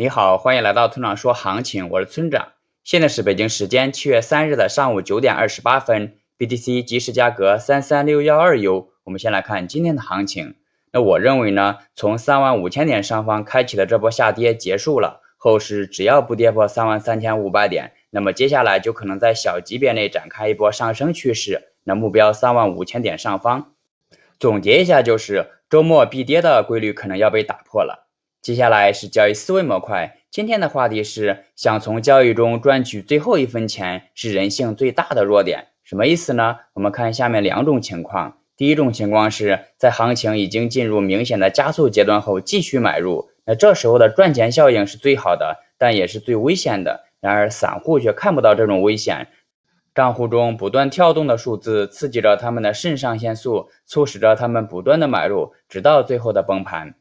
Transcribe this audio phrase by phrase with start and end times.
[0.00, 2.52] 你好，欢迎来到村长说行情，我是村长。
[2.82, 8.88] 现在是北京时间七月三日的上午九点二十八分，BTC 即时价格三三六幺二 U。
[9.04, 10.54] 我们先来看今天的行情。
[10.90, 21.74] 那我认为呢，从三万五千点上方开启的这波下跌结束了，后市只要不跌破三万三千五百点，那么接下来就可能在小级别内展开一波上升趋势。
[21.84, 23.74] 那目标三万五千点上方。
[24.38, 25.50] 总结一下就是。
[25.68, 28.08] 周末必跌的规律可能要被打破了。
[28.42, 35.66] 接下来是交易思维模块，今天的话题是想从交易中赚取最后一分钱是人性最大的弱点。
[35.84, 36.56] 什么意思呢？
[36.72, 38.38] 我们看下面两种情况。
[38.56, 47.04] 第一种情况是在行情已经进入明显的加速阶段后继续买入，那这时候的赚钱效应是最好的，但也是最危险的。
[47.20, 49.28] 然而散户却看不到这种危险。
[49.94, 56.94] 账户中不断跳动的数字刺激着他们的肾上腺素，促使着他们不断的买入，直到最后的崩盘。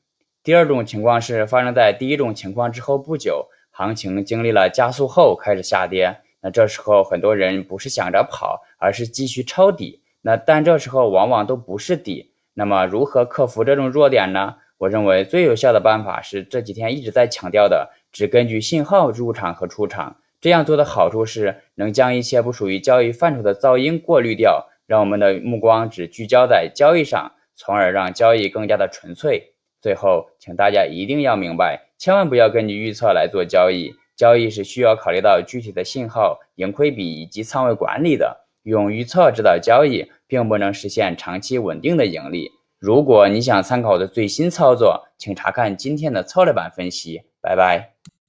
[0.50, 6.22] 第二种情况是发生在第一种情况之后不久，行情经历了加速后开始下跌。
[6.42, 10.02] 那这时候很多人不是想着跑，而是继续抄底。
[10.24, 12.32] 那但这时候往往都不是底。
[12.56, 14.56] 那么如何克服这种弱点呢？
[14.80, 20.16] 我认为最有效的办法是这几天一直在强调的，只根据信号入场和出场。
[20.42, 29.54] 这样做的好处是能将一切不属于交易范畴的噪音过滤掉，让我们的目光只聚焦在交易上，从而让交易更加的纯粹。
[29.82, 38.46] 最后，请大家一定要明白，千万不要根据预测来做交易，交易是需要考虑到具体的信号、盈亏比以及仓位管理的。
[38.64, 42.52] 用预测指导交易，并不能实现长期稳定的盈利。
[42.78, 47.22] 如果你想参考的最新操作，请查看今天的策略版分析。
[47.42, 47.94] 拜拜。